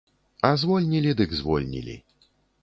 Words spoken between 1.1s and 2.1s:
дык звольнілі!